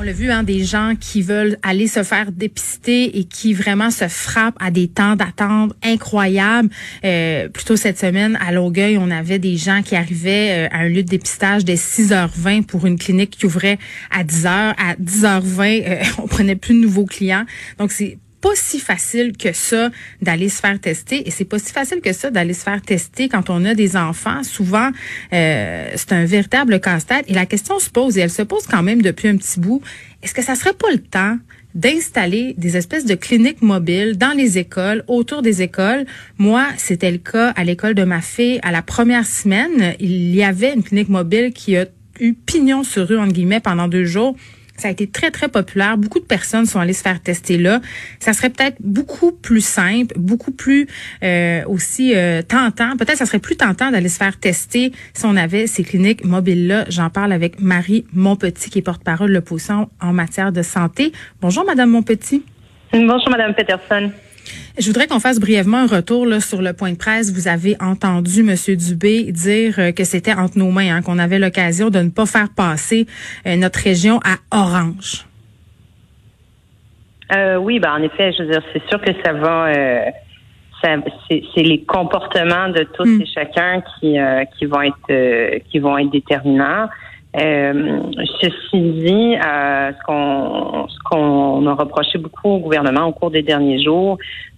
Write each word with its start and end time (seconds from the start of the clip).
On 0.00 0.02
l'a 0.02 0.12
vu, 0.12 0.30
hein, 0.30 0.44
des 0.44 0.62
gens 0.62 0.94
qui 0.98 1.22
veulent 1.22 1.56
aller 1.64 1.88
se 1.88 2.04
faire 2.04 2.30
dépister 2.30 3.18
et 3.18 3.24
qui 3.24 3.52
vraiment 3.52 3.90
se 3.90 4.06
frappent 4.06 4.56
à 4.60 4.70
des 4.70 4.86
temps 4.86 5.16
d'attente 5.16 5.72
incroyables. 5.82 6.68
Euh, 7.04 7.48
plutôt 7.48 7.74
cette 7.74 7.98
semaine, 7.98 8.38
à 8.40 8.52
Longueuil, 8.52 8.96
on 8.96 9.10
avait 9.10 9.40
des 9.40 9.56
gens 9.56 9.82
qui 9.82 9.96
arrivaient 9.96 10.68
euh, 10.68 10.68
à 10.70 10.82
un 10.82 10.88
lieu 10.88 11.02
de 11.02 11.08
dépistage 11.08 11.64
dès 11.64 11.74
6h20 11.74 12.64
pour 12.64 12.86
une 12.86 12.96
clinique 12.96 13.30
qui 13.30 13.46
ouvrait 13.46 13.78
à 14.12 14.22
10h. 14.22 14.74
À 14.78 14.94
10h20, 15.02 15.82
euh, 15.84 16.02
on 16.22 16.28
prenait 16.28 16.54
plus 16.54 16.74
de 16.74 16.80
nouveaux 16.80 17.06
clients. 17.06 17.44
Donc, 17.78 17.90
c'est 17.90 18.18
pas 18.40 18.54
si 18.54 18.78
facile 18.78 19.36
que 19.36 19.52
ça 19.52 19.90
d'aller 20.22 20.48
se 20.48 20.60
faire 20.60 20.80
tester 20.80 21.26
et 21.26 21.30
c'est 21.30 21.44
pas 21.44 21.58
si 21.58 21.72
facile 21.72 22.00
que 22.00 22.12
ça 22.12 22.30
d'aller 22.30 22.54
se 22.54 22.62
faire 22.62 22.80
tester 22.82 23.28
quand 23.28 23.50
on 23.50 23.64
a 23.64 23.74
des 23.74 23.96
enfants. 23.96 24.42
Souvent, 24.42 24.90
euh, 25.32 25.90
c'est 25.94 26.12
un 26.12 26.24
véritable 26.24 26.80
casse-tête 26.80 27.24
et 27.28 27.34
la 27.34 27.46
question 27.46 27.78
se 27.78 27.90
pose 27.90 28.18
et 28.18 28.22
elle 28.22 28.30
se 28.30 28.42
pose 28.42 28.66
quand 28.66 28.82
même 28.82 29.02
depuis 29.02 29.28
un 29.28 29.36
petit 29.36 29.60
bout. 29.60 29.82
Est-ce 30.22 30.34
que 30.34 30.42
ça 30.42 30.54
serait 30.54 30.74
pas 30.74 30.90
le 30.90 30.98
temps 30.98 31.38
d'installer 31.74 32.54
des 32.56 32.76
espèces 32.76 33.04
de 33.04 33.14
cliniques 33.14 33.62
mobiles 33.62 34.16
dans 34.16 34.36
les 34.36 34.58
écoles, 34.58 35.04
autour 35.06 35.42
des 35.42 35.62
écoles? 35.62 36.06
Moi, 36.38 36.66
c'était 36.76 37.10
le 37.10 37.18
cas 37.18 37.50
à 37.50 37.64
l'école 37.64 37.94
de 37.94 38.04
ma 38.04 38.20
fille. 38.20 38.58
À 38.62 38.72
la 38.72 38.82
première 38.82 39.26
semaine, 39.26 39.94
il 40.00 40.34
y 40.34 40.42
avait 40.42 40.74
une 40.74 40.82
clinique 40.82 41.08
mobile 41.08 41.52
qui 41.52 41.76
a 41.76 41.86
eu 42.20 42.34
pignon 42.34 42.82
sur 42.82 43.06
rue, 43.06 43.18
entre 43.18 43.32
guillemets, 43.32 43.60
pendant 43.60 43.88
deux 43.88 44.04
jours. 44.04 44.36
Ça 44.78 44.88
a 44.88 44.90
été 44.90 45.08
très, 45.08 45.30
très 45.30 45.48
populaire. 45.48 45.98
Beaucoup 45.98 46.20
de 46.20 46.24
personnes 46.24 46.64
sont 46.66 46.78
allées 46.78 46.92
se 46.92 47.02
faire 47.02 47.20
tester 47.20 47.58
là. 47.58 47.80
Ça 48.20 48.32
serait 48.32 48.50
peut-être 48.50 48.76
beaucoup 48.80 49.32
plus 49.32 49.60
simple, 49.60 50.14
beaucoup 50.16 50.52
plus 50.52 50.86
euh, 51.22 51.62
aussi 51.66 52.14
euh, 52.14 52.42
tentant. 52.42 52.96
Peut-être 52.96 53.18
ça 53.18 53.26
serait 53.26 53.40
plus 53.40 53.56
tentant 53.56 53.90
d'aller 53.90 54.08
se 54.08 54.18
faire 54.18 54.38
tester 54.38 54.92
si 55.12 55.24
on 55.26 55.36
avait 55.36 55.66
ces 55.66 55.82
cliniques 55.82 56.24
mobiles-là. 56.24 56.84
J'en 56.88 57.10
parle 57.10 57.32
avec 57.32 57.60
Marie 57.60 58.06
Monpetit, 58.12 58.70
qui 58.70 58.78
est 58.78 58.82
porte-parole 58.82 59.28
de 59.28 59.34
l'opposition 59.34 59.90
en 60.00 60.12
matière 60.12 60.52
de 60.52 60.62
santé. 60.62 61.12
Bonjour, 61.40 61.64
Madame 61.66 61.90
Monpetit. 61.90 62.44
Bonjour, 62.92 63.30
Madame 63.30 63.54
Peterson. 63.54 64.12
Je 64.78 64.86
voudrais 64.86 65.06
qu'on 65.06 65.20
fasse 65.20 65.40
brièvement 65.40 65.78
un 65.78 65.86
retour 65.86 66.26
là, 66.26 66.40
sur 66.40 66.62
le 66.62 66.72
point 66.72 66.92
de 66.92 66.96
presse. 66.96 67.32
Vous 67.32 67.48
avez 67.48 67.76
entendu 67.80 68.40
M. 68.40 68.54
Dubé 68.76 69.32
dire 69.32 69.74
euh, 69.78 69.92
que 69.92 70.04
c'était 70.04 70.32
entre 70.32 70.58
nos 70.58 70.70
mains, 70.70 70.96
hein, 70.96 71.02
qu'on 71.02 71.18
avait 71.18 71.38
l'occasion 71.38 71.90
de 71.90 71.98
ne 71.98 72.10
pas 72.10 72.26
faire 72.26 72.48
passer 72.54 73.06
euh, 73.46 73.56
notre 73.56 73.80
région 73.80 74.20
à 74.24 74.36
orange. 74.56 75.26
Euh, 77.34 77.56
oui, 77.56 77.78
ben 77.78 77.92
en 77.92 78.02
effet, 78.02 78.32
je 78.32 78.42
veux 78.42 78.50
dire, 78.50 78.62
c'est 78.72 78.88
sûr 78.88 79.00
que 79.00 79.10
ça 79.24 79.32
va. 79.32 79.72
Ça, 80.82 80.94
c'est, 81.28 81.42
c'est 81.54 81.62
les 81.62 81.82
comportements 81.82 82.68
de 82.68 82.84
tous 82.94 83.04
Mm. 83.04 83.20
et 83.20 83.26
chacun 83.26 83.82
qui 83.98 84.16
qui 84.56 84.64
vont 84.66 84.82
être 84.82 85.58
qui 85.70 85.78
vont 85.78 85.98
être 85.98 86.10
déterminants. 86.10 86.88
Euh, 87.36 88.00
ceci 88.40 88.80
dit, 88.80 89.36
euh, 89.36 89.92
ce 89.92 90.02
qu'on 90.06 90.88
ce 90.88 90.98
qu'on 91.04 91.66
a 91.66 91.74
reproché 91.74 92.16
beaucoup 92.18 92.48
au 92.48 92.58
gouvernement 92.58 93.04
au 93.06 93.12
cours 93.12 93.30
des 93.30 93.42
derniers 93.42 93.82
jours, 93.82 94.16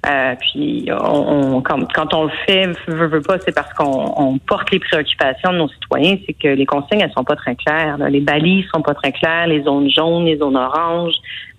euh, 0.09 0.35
puis 0.41 0.89
on, 0.89 1.57
on- 1.57 1.61
quand, 1.63 1.81
quand 1.93 2.15
on 2.15 2.25
le 2.25 2.31
fait, 2.47 2.67
veut, 2.87 3.09
veut 3.09 3.23
pas, 3.23 3.39
c'est 3.41 3.53
parce 3.55 3.73
qu'on 3.75 4.13
on 4.17 4.39
porte 4.39 4.71
les 4.71 4.79
préoccupations 4.79 5.53
de 5.53 5.59
nos 5.59 5.69
citoyens, 5.69 6.17
c'est 6.25 6.33
que 6.33 6.47
les 6.47 6.65
consignes 6.65 7.01
elles 7.01 7.13
sont 7.13 7.25
pas 7.25 7.35
très 7.35 7.57
claires, 7.57 7.99
là. 7.99 8.09
les 8.09 8.21
balises 8.21 8.65
sont 8.73 8.83
pas 8.83 8.95
très 8.95 9.11
claires, 9.13 9.49
les 9.49 9.63
zones 9.65 9.91
jaunes, 9.91 10.25
les 10.27 10.39
zones 10.39 10.57
oranges. 10.57 11.15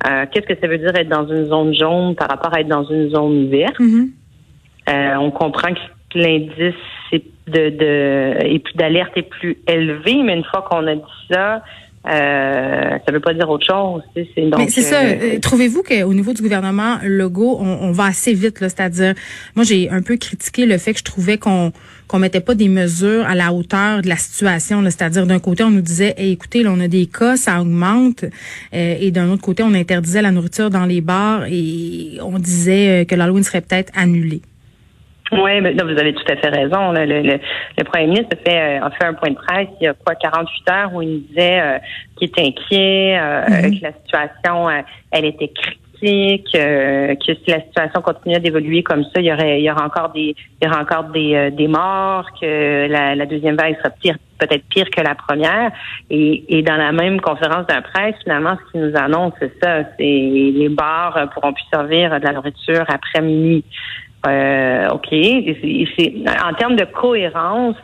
Euh, 0.08 0.26
Qu'est-ce 0.32 0.48
que 0.48 0.60
ça 0.62 0.68
veut 0.68 0.78
dire 0.78 0.96
être 0.96 1.10
dans 1.10 1.28
une 1.28 1.46
zone 1.48 1.74
jaune 1.76 2.16
par 2.16 2.30
rapport 2.30 2.54
à 2.56 2.62
être 2.62 2.70
dans 2.70 2.86
une 2.86 3.10
zone 3.10 3.50
verte? 3.50 3.76
Euh, 4.90 5.16
on 5.18 5.30
comprend 5.30 5.74
que 5.74 6.18
l'indice 6.18 6.74
c'est 7.10 7.22
de, 7.48 7.70
de 7.70 8.46
et 8.46 8.60
puis 8.60 8.74
d'alerte 8.76 9.12
est 9.16 9.24
plus 9.30 9.58
élevé, 9.68 10.22
mais 10.24 10.36
une 10.36 10.44
fois 10.44 10.66
qu'on 10.70 10.86
a 10.88 10.96
dit 10.96 11.02
ça, 11.32 11.62
euh, 12.08 12.98
ça 13.06 13.12
veut 13.12 13.20
pas 13.20 13.34
dire 13.34 13.48
autre 13.50 13.66
chose. 13.70 14.02
C'est 14.16 14.50
donc 14.50 14.60
Mais 14.60 14.70
c'est 14.70 14.82
ça. 14.82 15.02
euh, 15.02 15.36
euh, 15.36 15.40
Trouvez-vous 15.40 15.84
qu'au 15.84 16.14
niveau 16.14 16.34
du 16.34 16.42
gouvernement 16.42 16.98
Legault, 17.04 17.58
on, 17.60 17.68
on 17.88 17.92
va 17.92 18.06
assez 18.06 18.34
vite, 18.34 18.60
là, 18.60 18.70
c'est-à-dire, 18.70 19.14
moi 19.56 19.64
j'ai 19.64 19.90
un 19.90 20.02
peu 20.02 20.18
critiqué 20.18 20.66
le 20.66 20.78
fait 20.80 20.94
que 20.94 21.00
je 21.00 21.04
trouvais 21.04 21.38
qu'on 21.38 21.72
qu'on 22.08 22.20
mettait 22.20 22.42
pas 22.42 22.56
des 22.56 22.68
mesures 22.68 23.26
à 23.26 23.36
la 23.36 23.54
hauteur 23.54 24.02
de 24.02 24.10
la 24.10 24.18
situation. 24.18 24.84
C'est-à-dire, 24.84 25.26
d'un 25.26 25.40
côté, 25.40 25.64
on 25.64 25.70
nous 25.70 25.80
disait, 25.80 26.14
Hey, 26.18 26.34
écoutez, 26.34 26.62
là, 26.62 26.74
on 26.76 26.80
a 26.82 26.90
des 26.90 27.06
cas, 27.06 27.38
ça 27.38 27.62
augmente, 27.62 28.26
euh, 28.74 28.96
et 29.00 29.12
d'un 29.12 29.30
autre 29.30 29.42
côté, 29.42 29.64
on 29.64 29.74
interdisait 29.74 30.22
la 30.22 30.32
nourriture 30.32 30.70
dans 30.70 30.86
les 30.86 31.00
bars 31.00 31.46
et 31.50 32.18
on 32.22 32.38
disait 32.38 33.04
euh, 33.04 33.06
que 33.06 33.16
l'Halloween 33.16 33.44
serait 33.44 33.62
peut-être 33.62 33.94
annulé. 33.96 34.42
Oui, 35.34 35.62
mais 35.62 35.74
non, 35.74 35.86
vous 35.86 35.98
avez 36.00 36.14
tout 36.14 36.24
à 36.30 36.36
fait 36.36 36.50
raison. 36.50 36.92
là. 36.92 37.06
Le, 37.06 37.22
le, 37.22 37.40
le 37.78 37.84
premier 37.86 38.08
ministre 38.08 38.36
a 38.40 38.50
fait, 38.50 38.80
euh, 38.80 38.86
a 38.86 38.90
fait 38.92 39.06
un 39.06 39.14
point 39.14 39.30
de 39.30 39.36
presse 39.36 39.68
il 39.80 39.86
y 39.86 39.88
a 39.88 39.94
quoi 39.94 40.16
48 40.16 40.70
heures 40.70 40.94
où 40.94 41.02
il 41.02 41.10
nous 41.10 41.20
disait 41.20 41.62
euh, 41.62 41.78
qu'il 42.18 42.28
était 42.30 42.42
inquiet, 42.48 43.18
euh, 43.20 43.42
Mhm. 43.50 43.80
que 43.80 43.84
la 43.84 43.92
situation 43.94 44.70
euh, 44.70 44.82
elle 45.12 45.26
était 45.26 45.48
critique, 45.50 46.50
euh, 46.56 47.16
que 47.16 47.34
si 47.34 47.44
la 47.52 47.62
situation 47.62 48.02
continuait 48.02 48.40
d'évoluer 48.40 48.84
comme 48.84 49.04
ça, 49.04 49.22
il 49.22 49.26
y 49.26 49.32
aurait 49.32 49.60
il 49.62 49.64
y 49.64 49.72
aura 49.72 49.86
encore 49.86 50.10
des 50.10 50.36
il 50.62 50.66
y 50.66 50.68
aura 50.68 50.82
encore 50.82 51.04
des, 51.06 51.34
euh, 51.36 51.50
des 51.52 51.68
morts, 51.68 52.26
que 52.42 52.88
la, 52.90 53.16
la 53.16 53.26
deuxième 53.26 53.56
vague 53.56 53.78
sera 53.78 53.90
pire 53.92 54.16
peut-être 54.40 54.64
pire 54.70 54.90
que 54.90 55.02
la 55.02 55.14
première. 55.16 55.72
Et, 56.10 56.44
et 56.58 56.64
dans 56.64 56.76
la 56.76 56.92
même 56.92 57.22
conférence 57.22 57.68
de 57.68 57.80
presse, 57.94 58.16
finalement, 58.24 58.58
ce 58.66 58.72
qu'il 58.72 58.82
nous 58.82 58.98
annonce, 58.98 59.34
c'est 59.40 59.54
ça, 59.64 59.84
c'est 59.98 60.04
les 60.04 60.68
bars 60.70 61.30
pourront 61.34 61.54
plus 61.54 61.64
servir 61.72 62.20
de 62.20 62.26
la 62.26 62.34
nourriture 62.34 62.84
après 62.88 63.22
minuit. 63.22 63.64
Euh, 64.28 64.90
OK. 64.90 65.14
En 65.14 66.54
termes 66.54 66.76
de 66.76 66.86
cohérence, 66.86 67.76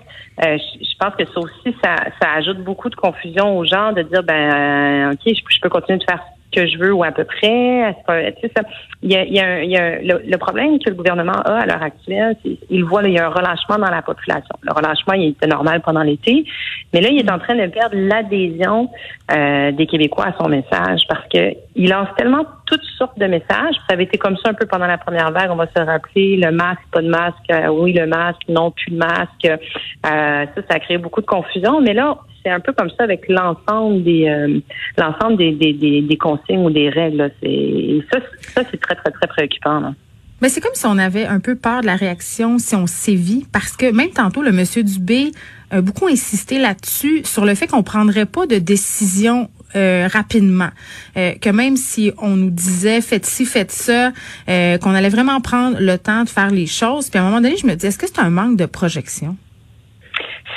euh, 0.46 0.58
je, 0.58 0.98
pense 1.00 1.16
que 1.16 1.26
ça 1.26 1.40
aussi, 1.40 1.76
ça, 1.84 1.96
ça 2.22 2.34
ajoute 2.38 2.60
beaucoup 2.64 2.90
de 2.90 2.96
confusion 2.96 3.58
aux 3.58 3.66
gens 3.66 3.92
de 3.92 4.04
dire, 4.04 4.22
ben, 4.24 5.10
euh, 5.10 5.14
OK, 5.14 5.22
je, 5.26 5.42
je 5.50 5.60
peux 5.62 5.70
continuer 5.70 5.98
de 5.98 6.04
faire 6.04 6.22
ce 6.52 6.62
que 6.62 6.68
je 6.68 6.78
veux 6.78 6.94
ou 6.94 7.04
à 7.04 7.12
peu 7.12 7.24
près. 7.24 7.96
Ça, 8.08 8.62
il 9.02 9.12
y 9.12 9.16
a, 9.16 9.24
il 9.64 9.72
y 9.72 9.78
a, 9.78 10.00
le 10.00 10.38
problème 10.38 10.78
que 10.80 10.90
le 10.90 10.96
gouvernement 10.96 11.34
a 11.44 11.62
à 11.62 11.66
l'heure 11.66 11.82
actuelle, 11.82 12.36
c'est 12.44 12.58
il 12.70 12.84
voit 12.84 13.02
là, 13.02 13.08
il 13.08 13.16
y 13.16 13.20
a 13.20 13.26
un 13.26 13.32
relâchement 13.32 13.78
dans 13.78 13.90
la 13.90 14.02
population. 14.02 14.56
Le 14.62 14.74
relâchement, 14.74 15.14
il 15.14 15.30
était 15.30 15.48
normal 15.48 15.82
pendant 15.82 16.04
l'été, 16.04 16.46
mais 16.94 17.02
là, 17.02 17.10
il 17.10 17.20
est 17.20 17.32
en 17.32 17.40
train 17.40 17.56
de 17.56 17.66
perdre 17.68 17.96
l'adhésion 17.96 18.90
euh, 19.32 19.72
des 19.72 19.88
Québécois 19.88 20.28
à 20.28 20.34
son 20.40 20.50
message 20.50 21.02
parce 21.10 21.28
que 21.30 21.54
il 21.76 21.90
lance 21.90 22.10
tellement 22.18 22.46
toutes 22.68 22.84
sortes 22.98 23.18
de 23.18 23.26
messages. 23.26 23.76
Ça 23.88 23.94
avait 23.94 24.04
été 24.04 24.18
comme 24.18 24.38
ça 24.38 24.52
un 24.52 24.54
peu 24.54 24.66
pendant 24.66 24.86
la 24.86 24.98
première 24.98 25.32
vague. 25.32 25.50
On 25.50 25.56
va 25.56 25.68
se 25.68 25.82
rappeler 25.82 26.38
le 26.38 26.52
masque, 26.52 26.82
pas 26.92 27.02
de 27.02 27.10
masque, 27.10 27.50
euh, 27.50 27.68
oui 27.70 27.94
le 27.94 28.06
masque, 28.06 28.42
non 28.50 28.72
plus 28.72 28.92
de 28.92 28.98
masque. 28.98 29.46
Euh, 29.46 29.56
ça, 30.04 30.62
ça 30.70 30.76
a 30.76 30.80
créé 30.80 30.98
beaucoup 30.98 31.22
de 31.22 31.26
confusion. 31.26 31.82
Mais 31.82 31.94
là, 31.94 32.18
c'est 32.44 32.52
un 32.52 32.60
peu 32.60 32.74
comme 32.74 32.90
ça 32.92 33.04
avec 33.04 33.28
l'ensemble 33.30 34.04
des 34.04 34.28
euh, 34.28 34.60
l'ensemble 34.98 35.38
des, 35.38 35.52
des, 35.54 36.02
des, 36.02 36.18
consignes 36.18 36.66
ou 36.66 36.70
des 36.70 36.90
règles. 36.90 37.32
C'est 37.42 38.02
ça, 38.12 38.20
ça 38.54 38.62
c'est 38.70 38.80
très 38.80 38.96
très 38.96 39.12
très 39.12 39.28
préoccupant. 39.28 39.94
Mais 40.42 40.50
c'est 40.50 40.62
comme 40.62 40.76
si 40.76 40.86
on 40.86 40.98
avait 41.00 41.26
un 41.26 41.40
peu 41.40 41.56
peur 41.56 41.82
de 41.82 41.88
la 41.88 41.96
réaction 41.96 42.60
si 42.60 42.76
on 42.76 42.86
sévit, 42.86 43.46
parce 43.52 43.76
que 43.76 43.92
même 43.92 44.12
tantôt, 44.12 44.44
le 44.44 44.52
monsieur 44.52 44.84
Dubé 44.84 45.32
a 45.72 45.82
beaucoup 45.82 46.08
insisté 46.08 46.60
là-dessus, 46.60 47.22
sur 47.24 47.44
le 47.44 47.56
fait 47.56 47.68
qu'on 47.68 47.84
prendrait 47.84 48.28
pas 48.28 48.46
de 48.46 48.58
décision 48.58 49.50
euh, 49.76 50.08
rapidement. 50.12 50.70
Euh, 51.18 51.34
que 51.42 51.50
même 51.50 51.76
si 51.76 52.12
on 52.22 52.36
nous 52.36 52.50
disait 52.50 53.02
faites 53.02 53.26
ci, 53.26 53.46
faites 53.46 53.72
ça, 53.72 54.12
euh, 54.50 54.78
qu'on 54.78 54.94
allait 54.94 55.10
vraiment 55.10 55.42
prendre 55.42 55.78
le 55.80 55.98
temps 55.98 56.24
de 56.24 56.30
faire 56.30 56.52
les 56.52 56.68
choses. 56.68 57.10
Puis 57.10 57.20
à 57.20 57.24
un 57.24 57.26
moment 57.26 57.42
donné, 57.42 57.58
je 57.58 57.68
me 57.68 57.76
dis, 57.76 57.86
est-ce 57.86 57.98
que 57.98 58.08
c'est 58.08 58.20
un 58.20 58.30
manque 58.30 58.58
de 58.58 58.66
projection? 58.66 59.36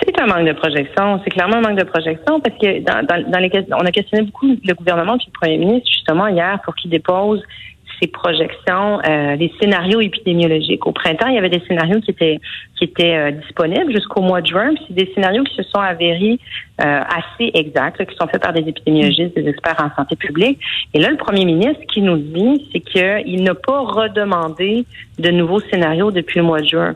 C'est 0.04 0.18
un 0.20 0.26
manque 0.26 0.46
de 0.46 0.52
projection. 0.52 1.20
C'est 1.24 1.30
clairement 1.30 1.56
un 1.56 1.60
manque 1.60 1.78
de 1.78 1.84
projection 1.84 2.40
parce 2.40 2.56
que 2.58 2.80
dans, 2.80 3.04
dans, 3.04 3.30
dans 3.30 3.38
les, 3.38 3.50
on 3.72 3.84
a 3.84 3.90
questionné 3.90 4.24
beaucoup 4.24 4.46
le 4.46 4.74
gouvernement 4.74 5.18
puis 5.18 5.26
le 5.26 5.38
premier 5.38 5.58
ministre 5.58 5.90
justement 5.90 6.28
hier 6.28 6.60
pour 6.64 6.74
qu'il 6.74 6.90
dépose 6.90 7.42
ces 8.00 8.08
projections, 8.08 9.00
euh, 9.06 9.36
les 9.36 9.52
scénarios 9.60 10.00
épidémiologiques. 10.00 10.86
Au 10.86 10.92
printemps, 10.92 11.28
il 11.28 11.34
y 11.34 11.38
avait 11.38 11.50
des 11.50 11.62
scénarios 11.68 12.00
qui 12.00 12.10
étaient 12.10 12.40
qui 12.76 12.84
étaient 12.84 13.16
euh, 13.16 13.30
disponibles 13.30 13.92
jusqu'au 13.92 14.22
mois 14.22 14.40
de 14.40 14.46
juin. 14.46 14.70
C'est 14.86 14.94
des 14.94 15.12
scénarios 15.14 15.44
qui 15.44 15.54
se 15.54 15.62
sont 15.64 15.80
avérés 15.80 16.38
euh, 16.82 17.00
assez 17.02 17.50
exacts, 17.52 18.04
qui 18.06 18.16
sont 18.16 18.26
faits 18.26 18.42
par 18.42 18.54
des 18.54 18.66
épidémiologistes, 18.66 19.34
des 19.36 19.48
experts 19.48 19.76
en 19.78 19.94
santé 19.94 20.16
publique. 20.16 20.58
Et 20.94 20.98
là, 20.98 21.10
le 21.10 21.16
premier 21.16 21.44
ministre 21.44 21.82
qui 21.92 22.00
nous 22.00 22.16
dit, 22.16 22.68
c'est 22.72 22.80
qu'il 22.80 23.42
n'a 23.42 23.54
pas 23.54 23.80
redemandé 23.80 24.86
de 25.18 25.30
nouveaux 25.30 25.60
scénarios 25.60 26.10
depuis 26.10 26.38
le 26.38 26.46
mois 26.46 26.60
de 26.60 26.66
juin. 26.66 26.94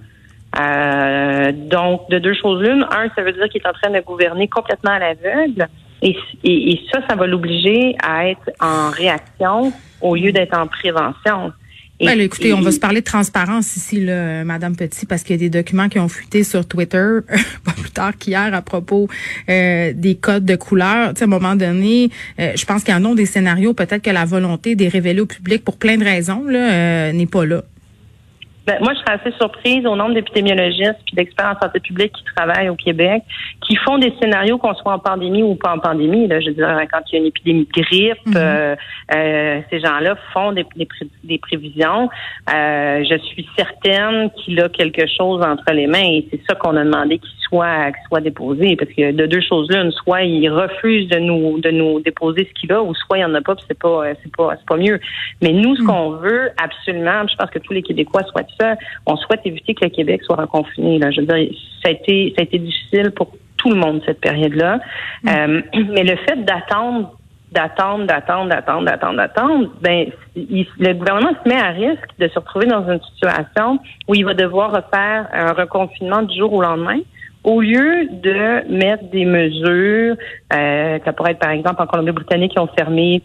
Euh, 0.59 1.53
donc, 1.53 2.09
de 2.11 2.19
deux 2.19 2.35
choses 2.35 2.63
l'une. 2.63 2.87
Un, 2.91 3.09
ça 3.15 3.23
veut 3.23 3.33
dire 3.33 3.49
qu'il 3.49 3.61
est 3.61 3.69
en 3.69 3.73
train 3.73 3.91
de 3.91 4.01
gouverner 4.01 4.49
complètement 4.49 4.93
à 4.93 4.99
l'aveugle. 4.99 5.69
Et, 6.03 6.17
et, 6.45 6.81
ça, 6.93 7.01
ça 7.09 7.17
va 7.17 7.27
l'obliger 7.27 7.97
à 8.03 8.29
être 8.29 8.51
en 8.61 8.91
réaction 8.91 9.73
au 10.05 10.15
lieu 10.15 10.31
d'être 10.33 10.57
en 10.57 10.67
prévention. 10.67 11.53
Et, 12.01 12.07
ben, 12.07 12.21
écoutez, 12.21 12.53
on 12.53 12.61
va 12.61 12.73
se 12.73 12.81
parler 12.81 13.01
de 13.01 13.05
transparence 13.05 13.77
ici, 13.77 14.05
là, 14.05 14.45
Madame 14.45 14.75
Petit, 14.75 15.07
parce 15.07 15.23
qu'il 15.23 15.37
y 15.37 15.39
a 15.39 15.49
des 15.49 15.49
documents 15.49 15.89
qui 15.89 16.01
ont 16.01 16.09
fuité 16.09 16.43
sur 16.43 16.67
Twitter 16.67 17.19
pas 17.65 17.73
plus 17.73 17.91
tard 17.91 18.19
qu'hier 18.19 18.53
à 18.53 18.63
propos 18.63 19.09
euh, 19.49 19.93
des 19.95 20.17
codes 20.17 20.45
de 20.45 20.57
couleur. 20.57 21.11
Tu 21.11 21.19
sais, 21.19 21.25
à 21.25 21.27
un 21.27 21.31
moment 21.31 21.55
donné, 21.55 22.11
euh, 22.41 22.53
je 22.57 22.65
pense 22.65 22.83
qu'il 22.83 22.93
y 22.93 22.97
en 22.97 23.05
a 23.05 23.15
des 23.15 23.27
scénarios, 23.27 23.75
peut-être 23.75 24.03
que 24.03 24.11
la 24.11 24.25
volonté 24.25 24.75
des 24.75 24.89
révéler 24.89 25.21
au 25.21 25.27
public 25.27 25.65
pour 25.65 25.77
plein 25.77 25.97
de 25.97 26.05
raisons 26.05 26.45
là, 26.49 26.73
euh, 26.73 27.13
n'est 27.13 27.27
pas 27.27 27.45
là. 27.45 27.63
Ben, 28.67 28.79
moi, 28.81 28.95
je 28.95 29.01
serais 29.01 29.21
assez 29.21 29.37
surprise 29.37 29.85
au 29.85 29.95
nombre 29.95 30.15
d'épidémiologistes 30.15 30.99
puis 31.05 31.17
d'experts 31.17 31.55
en 31.55 31.61
santé 31.61 31.81
publique 31.81 32.13
qui 32.13 32.25
travaillent 32.35 32.71
au 32.71 32.77
Québec, 32.77 33.23
qui 33.61 33.77
font 33.77 33.99
des 33.99 34.13
scénarios 34.21 34.57
qu'on 34.57 34.75
soit 34.75 34.95
en 34.95 34.99
pandémie 34.99 35.43
ou 35.43 35.55
pas 35.55 35.75
en 35.75 35.79
pandémie. 35.79 36.27
Là, 36.29 36.41
je 36.41 36.47
veux 36.47 36.55
dire, 36.55 36.81
quand 36.91 37.01
il 37.11 37.15
y 37.15 37.17
a 37.17 37.21
une 37.21 37.27
épidémie 37.27 37.67
de 37.67 37.83
grippe, 37.83 38.27
mhm. 38.27 38.35
euh, 38.37 38.77
euh, 39.15 39.61
ces 39.69 39.81
gens-là 39.81 40.17
font 40.33 40.53
des, 40.53 40.65
des, 41.25 41.39
prévisions. 41.39 42.09
Euh, 42.55 43.05
je 43.05 43.19
suis 43.19 43.47
certaine 43.55 44.31
qu'il 44.31 44.59
a 44.61 44.71
quelque 44.71 45.07
chose 45.07 45.43
entre 45.43 45.71
les 45.75 45.87
mains 45.87 45.99
et 45.99 46.27
c'est 46.31 46.41
ça 46.49 46.55
qu'on 46.55 46.77
a 46.77 46.85
demandé 46.85 47.19
qu'il 47.19 47.31
soit 47.47 47.93
qu'il 47.93 48.03
soit 48.09 48.21
déposé 48.21 48.77
parce 48.77 48.91
que 48.93 49.13
de 49.13 49.27
deux 49.27 49.43
choses 49.43 49.69
l'une, 49.71 49.93
soit 49.93 50.23
il 50.23 50.49
refuse 50.49 51.09
de 51.09 51.19
nous 51.19 51.59
de 51.61 51.71
nous 51.71 52.01
déposer 52.01 52.49
ce 52.49 52.61
qu'il 52.61 52.73
a 52.73 52.83
ou 52.83 52.95
soit 52.95 53.19
il 53.19 53.21
n'y 53.21 53.27
en 53.27 53.35
a 53.35 53.43
pas, 53.43 53.57
c'est 53.69 53.79
pas 53.79 54.05
c'est 54.23 54.35
pas 54.35 54.55
c'est 54.59 54.67
pas 54.67 54.77
mieux. 54.77 54.99
Mais 55.43 55.53
nous, 55.53 55.77
ce 55.77 55.83
mhm. 55.83 55.87
qu'on 55.87 56.11
veut 56.13 56.51
absolument, 56.63 57.27
je 57.29 57.37
pense 57.37 57.51
que 57.51 57.59
tous 57.59 57.75
les 57.75 57.83
Québécois 57.83 58.23
on 59.07 59.17
souhaite 59.17 59.41
éviter 59.45 59.75
que 59.75 59.85
le 59.85 59.91
Québec 59.91 60.23
soit 60.25 60.37
reconfiné. 60.37 60.99
Là. 60.99 61.11
Je 61.11 61.21
veux 61.21 61.27
dire, 61.27 61.51
ça 61.83 61.89
a 61.89 61.93
été, 61.93 62.33
ça 62.37 62.43
a 62.43 62.45
été 62.45 62.59
difficile 62.59 63.11
pour 63.11 63.33
tout 63.57 63.71
le 63.71 63.77
monde 63.77 64.03
cette 64.07 64.21
période-là. 64.21 64.81
Mm. 65.23 65.29
Euh, 65.29 65.63
mais 65.93 66.03
le 66.05 66.17
fait 66.17 66.45
d'attendre 66.45 67.13
d'attendre, 67.53 68.05
d'attendre, 68.07 68.49
d'attendre, 68.49 68.85
d'attendre, 68.85 69.17
d'attendre, 69.17 69.71
ben, 69.81 70.07
le 70.35 70.93
gouvernement 70.95 71.31
se 71.41 71.49
met 71.49 71.55
à 71.55 71.69
risque 71.69 72.11
de 72.19 72.27
se 72.27 72.37
retrouver 72.37 72.67
dans 72.67 72.85
une 72.91 73.01
situation 73.13 73.79
où 74.09 74.15
il 74.17 74.25
va 74.25 74.35
devoir 74.35 74.73
refaire 74.73 75.29
un 75.33 75.53
reconfinement 75.53 76.23
du 76.23 76.37
jour 76.37 76.53
au 76.53 76.61
lendemain 76.61 76.99
au 77.45 77.61
lieu 77.61 78.09
de 78.11 78.69
mettre 78.73 79.05
des 79.11 79.27
mesures, 79.27 80.17
euh, 80.53 80.99
ça 81.05 81.13
pourrait 81.13 81.33
être 81.33 81.39
par 81.39 81.51
exemple 81.51 81.81
en 81.83 81.87
Colombie-Britannique 81.87 82.53
qui 82.53 82.59
ont 82.59 82.71
fermé 82.77 83.23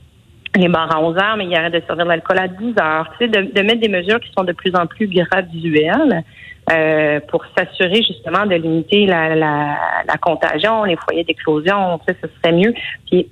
les 0.56 0.68
bars 0.68 0.94
à 0.96 1.00
11 1.00 1.18
heures, 1.18 1.38
mais 1.38 1.46
il 1.46 1.56
arrête 1.56 1.74
de 1.74 1.81
servir 1.86 2.06
de 2.06 2.10
l'alcool 2.10 2.40
à 2.40 2.48
10 2.48 2.74
heures. 2.81 3.10
Tu 3.18 3.25
sais, 3.25 3.28
de, 3.28 3.51
de, 3.51 3.62
mettre 3.62 3.81
des 3.81 3.90
mesures 3.90 4.19
qui 4.19 4.31
sont 4.38 4.44
de 4.44 4.54
plus 4.54 4.75
en 4.75 4.88
plus 4.88 5.07
graduelles 5.07 6.24
euh, 6.72 7.19
pour 7.28 7.44
s'assurer 7.57 8.01
justement 8.04 8.46
de 8.46 8.56
limiter 8.56 9.06
la, 9.06 9.36
la, 9.36 9.78
la 10.07 10.18
contagion, 10.18 10.84
les 10.84 10.98
foyers 10.98 11.24
d'éclosion. 11.24 12.00
Tu 12.00 12.13
sais, 12.13 12.19
ce 12.22 12.28
serait 12.42 12.56
mieux. 12.56 12.74
Puis, 13.10 13.30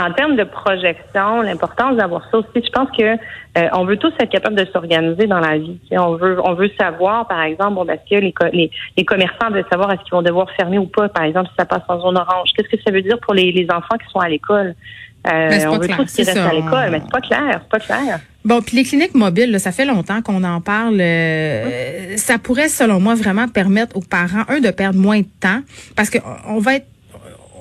en 0.00 0.12
termes 0.12 0.36
de 0.36 0.44
projection, 0.44 1.42
l'importance 1.42 1.96
d'avoir 1.96 2.22
ça 2.30 2.38
aussi, 2.38 2.64
je 2.64 2.70
pense 2.70 2.88
que 2.96 3.02
euh, 3.02 3.68
on 3.72 3.84
veut 3.84 3.96
tous 3.96 4.12
être 4.20 4.30
capable 4.30 4.54
de 4.54 4.64
s'organiser 4.66 5.26
dans 5.26 5.40
la 5.40 5.58
vie. 5.58 5.80
on 5.92 6.14
veut, 6.14 6.38
on 6.44 6.54
veut 6.54 6.70
savoir, 6.78 7.26
par 7.26 7.42
exemple, 7.42 7.74
bon, 7.74 7.86
est-ce 7.86 8.08
que 8.08 8.20
les, 8.20 8.32
les, 8.52 8.70
les, 8.96 9.04
commerçants 9.04 9.50
veulent 9.50 9.64
savoir 9.70 9.90
est-ce 9.90 10.02
qu'ils 10.02 10.12
vont 10.12 10.22
devoir 10.22 10.48
fermer 10.52 10.78
ou 10.78 10.86
pas, 10.86 11.08
par 11.08 11.24
exemple, 11.24 11.48
si 11.48 11.54
ça 11.58 11.64
passe 11.64 11.82
en 11.88 12.00
zone 12.00 12.16
orange. 12.16 12.50
Qu'est-ce 12.56 12.68
que 12.68 12.80
ça 12.80 12.92
veut 12.92 13.02
dire 13.02 13.18
pour 13.18 13.34
les, 13.34 13.50
les 13.50 13.66
enfants 13.72 13.96
qui 13.98 14.08
sont 14.12 14.20
à 14.20 14.28
l'école? 14.28 14.76
Euh, 15.26 15.66
on 15.66 15.78
veut 15.78 15.88
tous 15.88 16.12
qu'ils 16.12 16.24
restent 16.24 16.38
à 16.38 16.52
l'école, 16.52 16.90
mais 16.90 17.00
c'est 17.04 17.10
pas 17.10 17.20
clair, 17.20 17.60
c'est 17.62 17.68
pas 17.68 17.80
clair. 17.80 18.20
Bon, 18.44 18.62
puis 18.62 18.76
les 18.76 18.84
cliniques 18.84 19.14
mobiles, 19.14 19.58
ça 19.60 19.72
fait 19.72 19.84
longtemps 19.84 20.22
qu'on 20.22 20.44
en 20.44 20.60
parle. 20.60 20.98
Euh, 21.00 22.16
ça 22.16 22.38
pourrait, 22.38 22.68
selon 22.68 23.00
moi, 23.00 23.14
vraiment 23.14 23.48
permettre 23.48 23.96
aux 23.96 24.00
parents, 24.00 24.44
un, 24.48 24.60
de 24.60 24.70
perdre 24.70 24.98
moins 24.98 25.20
de 25.20 25.26
temps, 25.40 25.60
parce 25.96 26.10
qu'on 26.10 26.58
va 26.58 26.76
être 26.76 26.86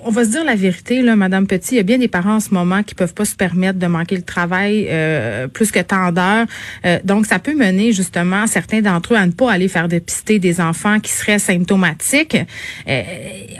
on 0.04 0.12
va 0.12 0.24
se 0.24 0.30
dire 0.30 0.46
la 0.46 0.56
vérité, 0.56 1.02
là, 1.02 1.18
Madame 1.18 1.48
Petit. 1.48 1.74
Il 1.74 1.78
y 1.78 1.80
a 1.82 1.84
bien 1.84 1.98
des 1.98 2.08
parents 2.08 2.36
en 2.36 2.40
ce 2.40 2.54
moment 2.54 2.82
qui 2.82 2.96
peuvent 2.96 3.16
pas 3.16 3.26
se 3.26 3.36
permettre 3.36 3.78
de 3.78 3.88
manquer 3.88 4.16
le 4.16 4.22
travail 4.22 4.88
euh, 4.90 5.48
plus 5.50 5.70
que 5.70 5.80
tant 5.80 6.14
d'heures. 6.14 6.46
donc, 7.04 7.26
ça 7.26 7.40
peut 7.40 7.56
mener 7.56 7.92
justement 7.92 8.48
certains 8.48 8.80
d'entre 8.80 9.16
eux 9.16 9.18
à 9.18 9.26
ne 9.26 9.32
pas 9.32 9.52
aller 9.52 9.68
faire 9.68 9.90
dépister 9.90 10.40
des 10.40 10.62
enfants 10.62 11.02
qui 11.02 11.12
seraient 11.12 11.40
symptomatiques. 11.40 12.38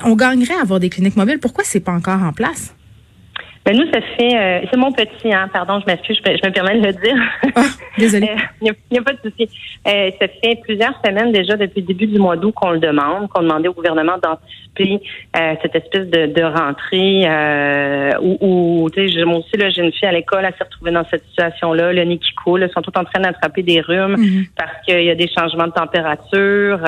on 0.06 0.16
gagnerait 0.16 0.54
à 0.54 0.62
avoir 0.62 0.80
des 0.80 0.90
cliniques 0.90 1.18
mobiles. 1.18 1.40
Pourquoi 1.40 1.66
c'est 1.66 1.82
pas 1.82 1.92
encore 1.92 2.24
en 2.24 2.32
place? 2.32 2.74
Ben 3.68 3.76
nous, 3.76 3.92
ça 3.92 4.00
fait, 4.00 4.34
euh, 4.34 4.66
c'est 4.72 4.78
mon 4.78 4.94
petit, 4.94 5.34
hein, 5.34 5.50
pardon, 5.52 5.82
je 5.82 5.86
m'excuse, 5.88 6.18
je, 6.26 6.48
me 6.48 6.54
permets 6.54 6.80
de 6.80 6.88
le 6.88 6.94
dire. 6.94 7.18
Ah, 7.54 7.64
désolée. 7.98 8.30
Il 8.62 8.74
n'y 8.92 8.98
a, 8.98 9.02
pas 9.02 9.12
de 9.12 9.20
souci. 9.22 9.50
Euh, 9.86 10.10
ça 10.22 10.28
fait 10.42 10.62
plusieurs 10.64 10.94
semaines 11.06 11.34
déjà, 11.34 11.58
depuis 11.58 11.82
le 11.82 11.88
début 11.88 12.08
du 12.08 12.18
mois 12.18 12.38
d'août, 12.38 12.54
qu'on 12.56 12.70
le 12.70 12.80
demande, 12.80 13.28
qu'on 13.28 13.42
demandait 13.42 13.68
au 13.68 13.74
gouvernement 13.74 14.16
d'anticiper 14.24 15.06
euh, 15.36 15.56
cette 15.62 15.76
espèce 15.76 16.08
de, 16.08 16.28
de 16.28 16.44
rentrée 16.44 17.28
où, 18.22 18.38
où 18.84 18.90
tu 18.90 19.12
sais, 19.12 19.26
moi 19.26 19.40
aussi, 19.40 19.58
là, 19.58 19.70
j'ai 19.70 19.82
une 19.82 19.92
fille 19.92 20.08
à 20.08 20.14
l'école, 20.14 20.46
elle 20.46 20.54
s'est 20.58 20.64
retrouvée 20.64 20.92
dans 20.92 21.06
cette 21.12 21.26
situation-là, 21.26 21.92
le 21.92 22.06
nez 22.06 22.20
qui 22.20 22.34
coule, 22.36 22.66
ils 22.66 22.72
sont 22.72 22.82
tous 22.82 22.98
en 22.98 23.04
train 23.04 23.20
d'attraper 23.20 23.64
des 23.64 23.82
rhumes 23.82 24.16
mhm. 24.16 24.46
parce 24.56 24.82
qu'il 24.86 25.04
y 25.04 25.10
a 25.10 25.16
des 25.16 25.30
changements 25.38 25.68
de 25.68 25.74
température, 25.74 26.80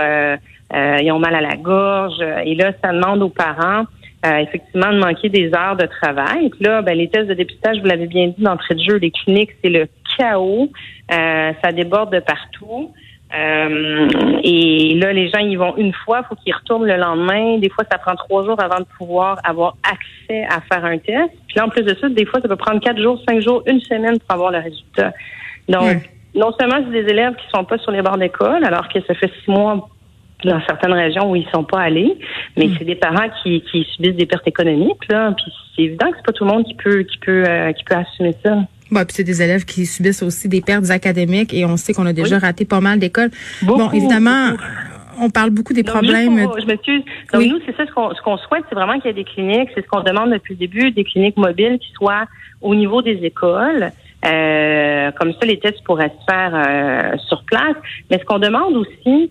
ils 0.73 1.11
ont 1.11 1.19
mal 1.19 1.35
à 1.35 1.41
la 1.41 1.57
gorge, 1.57 2.23
et 2.45 2.55
là, 2.55 2.71
ça 2.81 2.93
demande 2.93 3.21
aux 3.21 3.29
parents 3.29 3.83
euh, 4.25 4.37
effectivement 4.37 4.91
de 4.91 4.99
manquer 4.99 5.29
des 5.29 5.51
heures 5.53 5.77
de 5.77 5.85
travail. 5.85 6.49
Puis 6.49 6.63
là, 6.63 6.81
ben, 6.81 6.97
les 6.97 7.07
tests 7.07 7.27
de 7.27 7.33
dépistage, 7.33 7.79
vous 7.79 7.85
l'avez 7.85 8.07
bien 8.07 8.27
dit 8.27 8.43
d'entrée 8.43 8.75
de 8.75 8.81
jeu, 8.81 8.97
les 8.97 9.11
cliniques, 9.11 9.51
c'est 9.63 9.69
le 9.69 9.87
chaos. 10.17 10.69
Euh, 11.11 11.53
ça 11.63 11.71
déborde 11.71 12.13
de 12.13 12.19
partout. 12.19 12.91
Euh, 13.33 14.07
et 14.43 14.95
là, 14.95 15.13
les 15.13 15.29
gens 15.29 15.39
y 15.39 15.55
vont 15.55 15.77
une 15.77 15.93
fois, 15.93 16.21
il 16.23 16.27
faut 16.27 16.35
qu'ils 16.35 16.53
retournent 16.53 16.87
le 16.87 16.97
lendemain. 16.97 17.59
Des 17.59 17.69
fois, 17.69 17.85
ça 17.89 17.97
prend 17.97 18.15
trois 18.15 18.43
jours 18.43 18.61
avant 18.61 18.79
de 18.79 18.87
pouvoir 18.97 19.39
avoir 19.43 19.77
accès 19.83 20.43
à 20.45 20.61
faire 20.61 20.83
un 20.83 20.97
test. 20.97 21.31
Puis 21.47 21.55
là, 21.55 21.65
en 21.65 21.69
plus 21.69 21.83
de 21.83 21.95
ça, 21.95 22.09
des 22.09 22.25
fois, 22.25 22.41
ça 22.41 22.47
peut 22.47 22.55
prendre 22.55 22.81
quatre 22.81 23.01
jours, 23.01 23.21
cinq 23.27 23.41
jours, 23.41 23.63
une 23.67 23.79
semaine 23.81 24.17
pour 24.19 24.31
avoir 24.31 24.51
le 24.51 24.59
résultat. 24.59 25.13
Donc, 25.67 26.09
non 26.35 26.51
seulement 26.59 26.83
c'est 26.83 27.03
des 27.03 27.09
élèves 27.09 27.35
qui 27.35 27.47
sont 27.53 27.63
pas 27.63 27.77
sur 27.77 27.91
les 27.91 28.01
bords 28.01 28.17
d'école, 28.17 28.63
alors 28.63 28.87
que 28.89 28.99
ça 29.01 29.13
fait 29.13 29.31
six 29.43 29.51
mois 29.51 29.87
dans 30.43 30.61
certaines 30.65 30.93
régions 30.93 31.31
où 31.31 31.35
ils 31.35 31.47
sont 31.53 31.63
pas 31.63 31.81
allés, 31.81 32.17
mais 32.57 32.67
hmm. 32.67 32.75
c'est 32.77 32.85
des 32.85 32.95
parents 32.95 33.27
qui, 33.43 33.61
qui 33.61 33.85
subissent 33.95 34.15
des 34.15 34.25
pertes 34.25 34.47
économiques 34.47 35.07
là, 35.09 35.33
puis 35.35 35.51
c'est 35.75 35.83
évident 35.83 36.09
que 36.11 36.17
c'est 36.17 36.25
pas 36.25 36.31
tout 36.31 36.45
le 36.45 36.51
monde 36.51 36.65
qui 36.65 36.75
peut 36.75 37.03
qui 37.03 37.17
peut 37.17 37.43
euh, 37.47 37.71
qui 37.73 37.83
peut 37.83 37.95
assumer 37.95 38.35
ça. 38.43 38.57
Bon, 38.91 39.01
puis 39.01 39.13
c'est 39.13 39.23
des 39.23 39.41
élèves 39.41 39.65
qui 39.65 39.85
subissent 39.85 40.23
aussi 40.23 40.49
des 40.49 40.61
pertes 40.61 40.89
académiques 40.89 41.53
et 41.53 41.63
on 41.65 41.77
sait 41.77 41.93
qu'on 41.93 42.07
a 42.07 42.13
déjà 42.13 42.39
raté 42.39 42.65
pas 42.65 42.79
mal 42.79 42.97
d'écoles. 42.97 43.29
Bon, 43.61 43.91
évidemment, 43.91 44.53
on 45.21 45.29
parle 45.29 45.51
beaucoup 45.51 45.73
des 45.73 45.83
problèmes. 45.83 46.47
je 46.59 46.65
m'excuse. 46.65 47.03
Donc 47.31 47.43
nous, 47.43 47.59
c'est 47.65 47.75
ça 47.75 47.85
ce 47.85 47.91
qu'on 47.91 48.13
ce 48.15 48.21
qu'on 48.21 48.37
souhaite, 48.37 48.63
c'est 48.69 48.75
vraiment 48.75 48.99
qu'il 48.99 49.07
y 49.07 49.09
ait 49.09 49.13
des 49.13 49.25
cliniques, 49.25 49.69
c'est 49.75 49.83
ce 49.83 49.87
qu'on 49.87 50.01
demande 50.01 50.31
depuis 50.31 50.53
le 50.53 50.59
début, 50.59 50.91
des 50.91 51.03
cliniques 51.03 51.37
mobiles 51.37 51.77
qui 51.79 51.91
soient 51.91 52.25
au 52.61 52.73
niveau 52.73 53.01
des 53.01 53.19
écoles. 53.23 53.91
Euh, 54.25 55.11
comme 55.11 55.31
ça, 55.33 55.45
les 55.45 55.59
tests 55.59 55.81
pourraient 55.85 56.11
se 56.19 56.31
faire 56.31 56.51
euh, 56.53 57.17
sur 57.27 57.43
place. 57.43 57.75
Mais 58.09 58.19
ce 58.19 58.25
qu'on 58.25 58.39
demande 58.39 58.75
aussi, 58.75 59.29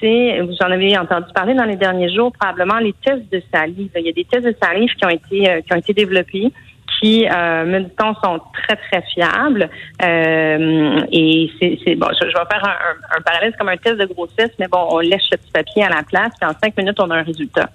vous 0.00 0.56
en 0.60 0.70
avez 0.70 0.96
entendu 0.98 1.26
parler 1.34 1.54
dans 1.54 1.64
les 1.64 1.76
derniers 1.76 2.12
jours, 2.14 2.32
probablement 2.32 2.78
les 2.78 2.94
tests 3.04 3.30
de 3.32 3.42
salive. 3.52 3.90
Il 3.96 4.06
y 4.06 4.08
a 4.08 4.12
des 4.12 4.24
tests 4.24 4.46
de 4.46 4.54
salive 4.62 4.90
qui 4.94 5.04
ont 5.04 5.10
été 5.10 5.50
euh, 5.50 5.60
qui 5.60 5.72
ont 5.72 5.76
été 5.76 5.92
développés 5.92 6.52
qui, 7.00 7.26
euh, 7.30 7.64
me 7.64 7.84
sont 7.98 8.40
très, 8.52 8.76
très 8.76 9.02
fiables. 9.12 9.68
Euh, 10.02 11.00
et 11.12 11.50
c'est, 11.60 11.94
bon, 11.94 12.08
je, 12.20 12.26
vais 12.26 12.32
faire 12.32 12.64
un, 12.64 13.16
un, 13.16 13.20
parallèle, 13.22 13.54
comme 13.58 13.68
un 13.68 13.76
test 13.76 13.98
de 13.98 14.06
grossesse, 14.06 14.50
mais 14.58 14.66
bon, 14.68 14.86
on 14.90 14.98
lèche 14.98 15.30
le 15.30 15.36
petit 15.36 15.52
papier 15.52 15.84
à 15.84 15.90
la 15.90 16.02
place, 16.02 16.32
puis 16.40 16.50
en 16.50 16.54
cinq 16.62 16.76
minutes, 16.76 16.98
on 17.00 17.10
a 17.10 17.16
un 17.18 17.22
résultat. 17.22 17.68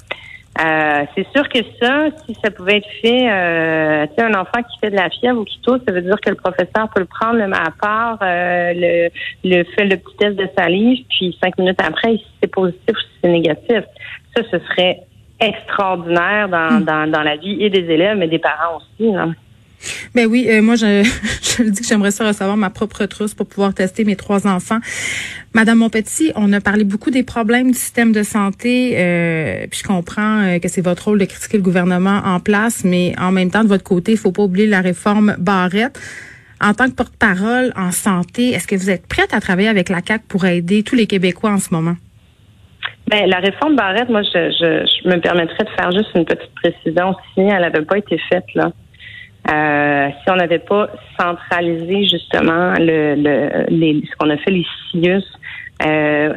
Euh, 0.61 1.05
c'est 1.15 1.25
sûr 1.35 1.49
que 1.49 1.59
ça, 1.81 2.09
si 2.25 2.37
ça 2.43 2.51
pouvait 2.51 2.77
être 2.77 2.89
fait, 3.01 3.27
euh, 3.27 4.05
tu 4.07 4.13
sais, 4.15 4.21
un 4.21 4.39
enfant 4.39 4.61
qui 4.61 4.77
fait 4.79 4.91
de 4.91 4.95
la 4.95 5.09
fièvre 5.09 5.39
ou 5.39 5.45
qui 5.45 5.59
tousse, 5.61 5.81
ça 5.87 5.93
veut 5.93 6.03
dire 6.03 6.19
que 6.21 6.29
le 6.29 6.35
professeur 6.35 6.89
peut 6.93 6.99
le 6.99 7.05
prendre 7.05 7.37
le 7.37 7.51
à 7.51 7.71
part, 7.81 8.19
euh, 8.21 8.71
le, 8.75 9.09
le 9.43 9.63
fait 9.63 9.85
le 9.85 9.97
petit 9.97 10.15
test 10.17 10.35
de 10.35 10.47
salive, 10.55 11.05
puis 11.09 11.35
cinq 11.43 11.57
minutes 11.57 11.81
après, 11.81 12.17
si 12.17 12.25
c'est 12.39 12.51
positif 12.51 12.89
ou 12.89 12.99
si 12.99 13.07
c'est 13.23 13.29
négatif. 13.29 13.83
Ça, 14.35 14.43
ce 14.51 14.59
serait 14.59 14.99
extraordinaire 15.39 16.47
dans, 16.49 16.79
hmm. 16.79 16.85
dans, 16.85 17.11
dans 17.11 17.23
la 17.23 17.35
vie 17.35 17.63
et 17.63 17.71
des 17.71 17.91
élèves, 17.91 18.17
mais 18.17 18.27
des 18.27 18.39
parents 18.39 18.77
aussi. 18.77 19.11
Là. 19.11 19.29
Ben 20.15 20.27
oui, 20.27 20.47
euh, 20.49 20.61
moi 20.61 20.75
je, 20.75 21.03
je 21.41 21.63
dis 21.63 21.81
que 21.81 21.87
j'aimerais 21.87 22.11
ça 22.11 22.25
recevoir 22.27 22.57
ma 22.57 22.69
propre 22.69 23.05
trousse 23.05 23.33
pour 23.33 23.47
pouvoir 23.47 23.73
tester 23.73 24.03
mes 24.03 24.15
trois 24.15 24.47
enfants. 24.47 24.79
Madame 25.53 25.79
Montpetit, 25.79 26.31
on 26.35 26.51
a 26.53 26.61
parlé 26.61 26.83
beaucoup 26.83 27.11
des 27.11 27.23
problèmes 27.23 27.71
du 27.71 27.77
système 27.77 28.11
de 28.11 28.23
santé, 28.23 28.93
euh, 28.97 29.67
puis 29.69 29.81
je 29.83 29.87
comprends 29.87 30.41
euh, 30.41 30.59
que 30.59 30.67
c'est 30.67 30.81
votre 30.81 31.05
rôle 31.05 31.19
de 31.19 31.25
critiquer 31.25 31.57
le 31.57 31.63
gouvernement 31.63 32.21
en 32.25 32.39
place, 32.39 32.83
mais 32.83 33.13
en 33.19 33.31
même 33.31 33.51
temps 33.51 33.63
de 33.63 33.69
votre 33.69 33.83
côté, 33.83 34.13
il 34.13 34.17
faut 34.17 34.31
pas 34.31 34.43
oublier 34.43 34.67
la 34.67 34.81
réforme 34.81 35.35
Barrette. 35.37 35.99
En 36.61 36.73
tant 36.73 36.85
que 36.89 36.95
porte-parole 36.95 37.73
en 37.75 37.91
santé, 37.91 38.51
est-ce 38.51 38.67
que 38.67 38.75
vous 38.75 38.89
êtes 38.89 39.05
prête 39.05 39.33
à 39.33 39.41
travailler 39.41 39.67
avec 39.67 39.89
la 39.89 40.01
CAC 40.01 40.23
pour 40.29 40.45
aider 40.45 40.81
tous 40.81 40.95
les 40.95 41.07
Québécois 41.07 41.51
en 41.51 41.57
ce 41.57 41.73
moment? 41.73 41.95
Ben, 43.07 43.27
la 43.27 43.39
réforme 43.39 43.75
Barrette, 43.75 44.09
moi, 44.09 44.21
je, 44.23 44.29
je, 44.29 45.09
me 45.09 45.19
permettrais 45.19 45.65
de 45.65 45.69
faire 45.77 45.91
juste 45.91 46.09
une 46.15 46.23
petite 46.23 46.53
précision. 46.55 47.15
Si 47.33 47.41
elle 47.41 47.61
n'avait 47.61 47.83
pas 47.83 47.97
été 47.97 48.17
faite, 48.31 48.45
là, 48.55 48.71
euh, 49.51 50.07
si 50.09 50.31
on 50.31 50.35
n'avait 50.35 50.59
pas 50.59 50.89
centralisé 51.19 52.05
justement 52.07 52.73
le, 52.77 53.15
le 53.15 53.65
les, 53.69 54.01
ce 54.09 54.15
qu'on 54.17 54.29
a 54.29 54.37
fait 54.37 54.51
les 54.51 54.65
CIUS, 54.91 55.23
euh, 55.85 56.33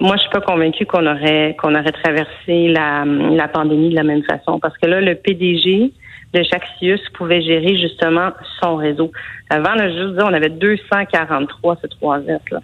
moi 0.00 0.16
je 0.16 0.22
suis 0.22 0.30
pas 0.30 0.40
convaincue 0.40 0.86
qu'on 0.86 1.06
aurait 1.06 1.54
qu'on 1.60 1.74
aurait 1.74 1.92
traversé 1.92 2.68
la, 2.68 3.04
la 3.04 3.48
pandémie 3.48 3.90
de 3.90 3.94
la 3.94 4.04
même 4.04 4.22
façon 4.22 4.58
parce 4.58 4.76
que 4.78 4.86
là 4.86 5.00
le 5.00 5.14
PDG 5.14 5.92
de 6.34 6.42
chaque 6.50 6.64
CIUS 6.78 7.00
pouvait 7.14 7.40
gérer 7.40 7.78
justement 7.78 8.30
son 8.60 8.76
réseau. 8.76 9.10
Avant, 9.48 9.74
là, 9.74 9.88
je 9.88 10.14
dire, 10.14 10.24
on 10.26 10.34
avait 10.34 10.48
243 10.48 11.78
ce 11.82 11.86
3 11.86 12.18
là. 12.18 12.60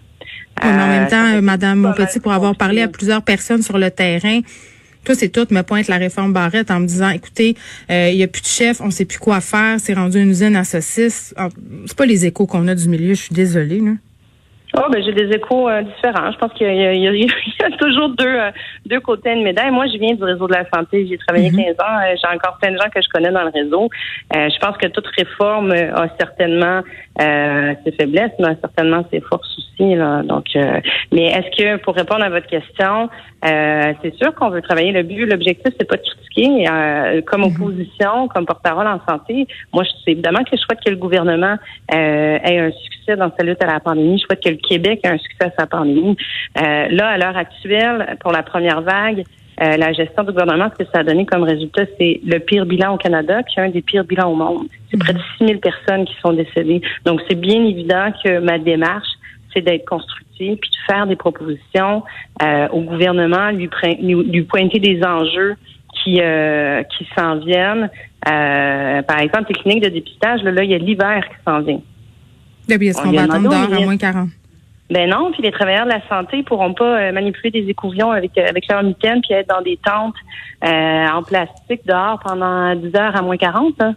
en 0.61 0.87
même 0.87 1.05
euh, 1.05 1.09
temps, 1.09 1.41
Madame 1.41 1.79
Montpetit, 1.79 2.19
pour 2.19 2.33
avoir 2.33 2.55
parlé 2.55 2.81
à 2.81 2.87
plusieurs 2.87 3.21
personnes 3.21 3.61
sur 3.61 3.77
le 3.77 3.89
terrain, 3.89 4.41
toi, 5.03 5.15
c'est 5.15 5.29
tout 5.29 5.47
me 5.51 5.61
pointe 5.61 5.87
la 5.87 5.97
réforme 5.97 6.33
Barrette 6.33 6.71
en 6.71 6.79
me 6.79 6.87
disant, 6.87 7.09
écoutez, 7.09 7.55
euh, 7.89 8.09
il 8.09 8.17
y 8.17 8.23
a 8.23 8.27
plus 8.27 8.41
de 8.41 8.47
chef, 8.47 8.81
on 8.81 8.91
sait 8.91 9.05
plus 9.05 9.19
quoi 9.19 9.41
faire, 9.41 9.79
c'est 9.79 9.93
rendu 9.93 10.21
une 10.21 10.29
usine 10.29 10.55
à 10.55 10.63
saucisses. 10.63 11.33
C'est 11.85 11.97
pas 11.97 12.05
les 12.05 12.25
échos 12.25 12.45
qu'on 12.45 12.67
a 12.67 12.75
du 12.75 12.87
milieu, 12.87 13.13
je 13.13 13.21
suis 13.21 13.35
désolée. 13.35 13.79
Là. 13.79 13.91
Oh, 14.75 14.89
ben 14.91 15.03
j'ai 15.03 15.13
des 15.13 15.29
échos 15.35 15.69
euh, 15.69 15.83
différents. 15.83 16.31
Je 16.31 16.37
pense 16.37 16.51
qu'il 16.53 16.67
y, 16.67 17.63
a 17.63 17.77
toujours 17.77 18.09
deux 18.09 18.25
euh, 18.25 18.49
deux 18.87 18.99
côtés 19.01 19.35
de 19.35 19.43
médaille. 19.43 19.69
Moi, 19.69 19.85
je 19.85 19.99
viens 19.99 20.15
du 20.15 20.23
réseau 20.23 20.47
de 20.47 20.53
la 20.53 20.65
santé. 20.73 21.05
J'ai 21.07 21.17
travaillé 21.19 21.51
15 21.51 21.59
mm-hmm. 21.59 21.81
ans. 21.83 21.99
Euh, 22.01 22.15
j'ai 22.19 22.35
encore 22.35 22.57
plein 22.59 22.71
de 22.71 22.77
gens 22.77 22.89
que 22.89 22.99
je 22.99 23.07
connais 23.13 23.29
dans 23.29 23.43
le 23.43 23.51
réseau. 23.53 23.89
je 24.33 24.59
pense 24.59 24.75
que 24.77 24.87
toute 24.87 25.05
réforme 25.15 25.71
a 25.71 26.07
certainement 26.19 26.81
ses 27.19 27.91
faiblesses, 27.91 28.31
mais 28.39 28.47
a 28.47 28.55
certainement 28.61 29.05
ses 29.11 29.21
forces 29.21 29.55
aussi. 29.59 29.93
Là. 29.95 30.23
Donc, 30.23 30.45
mais 31.11 31.25
est-ce 31.25 31.55
que 31.55 31.77
pour 31.83 31.93
répondre 31.93 32.23
à 32.23 32.29
votre 32.29 32.47
question, 32.47 33.09
c'est 33.43 34.15
sûr 34.15 34.33
qu'on 34.33 34.49
veut 34.49 34.61
travailler 34.61 34.91
le 34.91 35.03
but, 35.03 35.25
l'objectif, 35.27 35.71
c'est 35.79 35.87
pas 35.87 35.97
de 35.97 36.01
critiquer. 36.01 36.65
comme 37.27 37.43
mm-hmm. 37.43 37.55
opposition, 37.55 38.27
comme 38.29 38.45
porte-parole 38.47 38.87
en 38.87 38.99
santé, 39.07 39.47
moi, 39.71 39.83
c'est 40.03 40.13
évidemment 40.13 40.43
que 40.43 40.57
je 40.57 40.61
souhaite 40.61 40.79
que 40.83 40.89
le 40.89 40.97
gouvernement 40.97 41.57
ait 41.91 42.59
un 42.59 42.71
succès 42.71 43.15
dans 43.15 43.31
sa 43.37 43.43
lutte 43.43 43.63
à 43.63 43.67
la 43.67 43.79
pandémie. 43.79 44.17
Je 44.17 44.25
souhaite 44.25 44.43
que 44.43 44.49
le 44.49 44.57
Québec 44.67 45.01
a 45.03 45.11
un 45.11 45.17
succès 45.17 45.45
à 45.45 45.51
sa 45.57 45.67
pandémie. 45.67 46.17
Euh, 46.57 46.87
là, 46.89 47.09
à 47.09 47.17
l'heure 47.17 47.37
actuelle, 47.37 48.17
pour 48.21 48.31
la 48.31 48.43
première 48.43 48.81
vague, 48.81 49.23
euh, 49.61 49.77
la 49.77 49.93
gestion 49.93 50.23
du 50.23 50.31
gouvernement, 50.31 50.69
ce 50.73 50.83
que 50.83 50.89
ça 50.91 51.01
a 51.01 51.03
donné 51.03 51.25
comme 51.25 51.43
résultat, 51.43 51.83
c'est 51.99 52.21
le 52.25 52.39
pire 52.39 52.65
bilan 52.65 52.95
au 52.95 52.97
Canada, 52.97 53.43
qui 53.43 53.59
est 53.59 53.63
un 53.63 53.69
des 53.69 53.81
pires 53.81 54.03
bilans 54.03 54.31
au 54.31 54.35
monde. 54.35 54.67
C'est 54.89 54.97
près 54.97 55.13
de 55.13 55.19
6 55.37 55.45
000 55.45 55.59
personnes 55.59 56.05
qui 56.05 56.15
sont 56.21 56.33
décédées. 56.33 56.81
Donc, 57.05 57.21
c'est 57.27 57.39
bien 57.39 57.63
évident 57.63 58.11
que 58.23 58.39
ma 58.39 58.57
démarche, 58.57 59.07
c'est 59.53 59.61
d'être 59.61 59.85
constructive, 59.87 60.57
puis 60.57 60.71
de 60.71 60.91
faire 60.91 61.05
des 61.05 61.15
propositions 61.15 62.03
euh, 62.41 62.67
au 62.69 62.81
gouvernement, 62.81 63.51
lui, 63.51 63.69
lui, 64.01 64.41
pointer 64.43 64.79
des 64.79 65.03
enjeux 65.03 65.55
qui, 66.03 66.19
qui 66.97 67.07
s'en 67.15 67.35
viennent. 67.37 67.89
par 68.25 69.19
exemple, 69.19 69.45
les 69.49 69.55
cliniques 69.61 69.83
de 69.83 69.89
dépistage, 69.89 70.41
là, 70.41 70.63
il 70.63 70.71
y 70.71 70.73
a 70.73 70.79
l'hiver 70.79 71.23
qui 71.29 71.35
s'en 71.45 71.61
vient. 71.61 71.81
est-ce 72.67 73.01
qu'on 73.01 73.11
va 73.11 73.23
attendre 73.23 73.53
à 73.53 73.79
moins 73.79 73.97
40? 73.97 74.29
Ben 74.89 75.09
non, 75.09 75.31
puis 75.31 75.41
les 75.41 75.51
travailleurs 75.51 75.85
de 75.85 75.91
la 75.91 76.05
santé 76.07 76.37
ne 76.37 76.43
pourront 76.43 76.73
pas 76.73 76.99
euh, 76.99 77.11
manipuler 77.11 77.51
des 77.51 77.69
écouvillons 77.69 78.11
avec 78.11 78.37
euh, 78.37 78.45
avec 78.47 78.67
leur 78.69 78.83
mitaine 78.83 79.21
puis 79.21 79.33
être 79.33 79.47
dans 79.47 79.61
des 79.61 79.79
tentes 79.83 80.15
euh, 80.63 81.07
en 81.07 81.23
plastique 81.23 81.85
dehors 81.85 82.19
pendant 82.23 82.75
10 82.75 82.95
heures 82.95 83.15
à 83.15 83.21
moins 83.21 83.37
40. 83.37 83.73
Hein. 83.79 83.95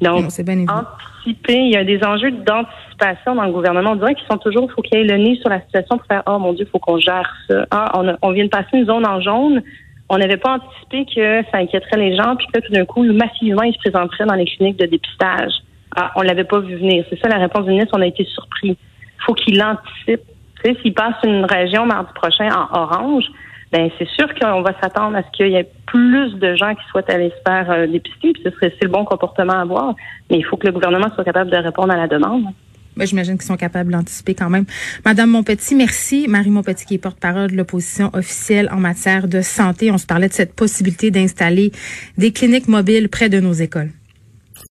Donc, 0.00 0.26
anticiper, 0.26 1.56
il 1.56 1.72
y 1.72 1.76
a 1.76 1.82
des 1.82 2.02
enjeux 2.04 2.30
d'anticipation 2.30 3.34
dans 3.34 3.44
le 3.44 3.52
gouvernement. 3.52 3.90
On 3.90 3.96
dirait 3.96 4.14
qu'ils 4.14 4.28
sont 4.30 4.38
toujours, 4.38 4.68
il 4.70 4.72
faut 4.72 4.82
qu'il 4.82 4.98
y 4.98 5.00
ait 5.00 5.04
le 5.04 5.16
nez 5.16 5.36
sur 5.40 5.50
la 5.50 5.60
situation 5.62 5.98
pour 5.98 6.06
faire, 6.06 6.22
oh 6.26 6.38
mon 6.38 6.52
Dieu, 6.52 6.64
il 6.66 6.70
faut 6.70 6.78
qu'on 6.78 6.98
gère 6.98 7.28
ça. 7.48 7.66
Ah, 7.72 7.90
on, 7.98 8.16
on 8.22 8.30
vient 8.30 8.44
de 8.44 8.50
passer 8.50 8.68
une 8.74 8.86
zone 8.86 9.04
en 9.04 9.20
jaune. 9.20 9.62
On 10.08 10.16
n'avait 10.18 10.36
pas 10.36 10.54
anticipé 10.54 11.04
que 11.04 11.42
ça 11.50 11.58
inquiéterait 11.58 11.98
les 11.98 12.16
gens, 12.16 12.36
puis 12.36 12.46
que 12.54 12.60
tout 12.60 12.72
d'un 12.72 12.84
coup, 12.84 13.02
massivement, 13.02 13.62
ils 13.62 13.74
se 13.74 13.78
présenteraient 13.78 14.24
dans 14.24 14.36
les 14.36 14.46
cliniques 14.46 14.78
de 14.78 14.86
dépistage. 14.86 15.52
Ah, 15.96 16.12
on 16.14 16.22
l'avait 16.22 16.44
pas 16.44 16.60
vu 16.60 16.76
venir. 16.76 17.04
C'est 17.10 17.20
ça 17.20 17.28
la 17.28 17.38
réponse 17.38 17.64
du 17.64 17.70
ministre, 17.70 17.94
on 17.98 18.00
a 18.00 18.06
été 18.06 18.24
surpris 18.24 18.78
faut 19.24 19.34
qu'il 19.34 19.62
anticipe. 19.62 20.22
S'il 20.82 20.92
passe 20.92 21.14
une 21.22 21.44
région 21.44 21.86
mardi 21.86 22.10
prochain 22.14 22.48
en 22.50 22.76
orange, 22.76 23.24
ben 23.72 23.90
c'est 23.98 24.08
sûr 24.08 24.26
qu'on 24.34 24.62
va 24.62 24.72
s'attendre 24.80 25.16
à 25.16 25.22
ce 25.22 25.30
qu'il 25.36 25.48
y 25.48 25.56
ait 25.56 25.68
plus 25.86 26.34
de 26.34 26.56
gens 26.56 26.74
qui 26.74 26.84
souhaitent 26.90 27.10
aller 27.10 27.30
se 27.30 27.50
faire 27.50 27.70
euh, 27.70 27.86
dépister, 27.86 28.32
puis 28.32 28.42
ce 28.44 28.50
serait 28.50 28.74
c'est 28.78 28.84
le 28.84 28.90
bon 28.90 29.04
comportement 29.04 29.52
à 29.52 29.60
avoir. 29.60 29.94
Mais 30.30 30.38
il 30.38 30.44
faut 30.44 30.56
que 30.56 30.66
le 30.66 30.72
gouvernement 30.72 31.08
soit 31.14 31.24
capable 31.24 31.50
de 31.50 31.56
répondre 31.56 31.92
à 31.92 31.96
la 31.96 32.08
demande. 32.08 32.44
Ben, 32.96 33.06
J'imagine 33.06 33.38
qu'ils 33.38 33.46
sont 33.46 33.56
capables 33.56 33.92
d'anticiper 33.92 34.34
quand 34.34 34.50
même. 34.50 34.64
Madame 35.04 35.30
Montpetit, 35.30 35.76
merci. 35.76 36.26
Marie 36.28 36.50
Montpetit, 36.50 36.84
qui 36.84 36.94
est 36.94 36.98
porte-parole 36.98 37.52
de 37.52 37.56
l'opposition 37.56 38.10
officielle 38.12 38.68
en 38.72 38.78
matière 38.78 39.28
de 39.28 39.40
santé. 39.40 39.92
On 39.92 39.98
se 39.98 40.06
parlait 40.06 40.28
de 40.28 40.32
cette 40.32 40.54
possibilité 40.54 41.12
d'installer 41.12 41.70
des 42.16 42.32
cliniques 42.32 42.66
mobiles 42.66 43.08
près 43.08 43.28
de 43.28 43.38
nos 43.38 43.52
écoles. 43.52 43.90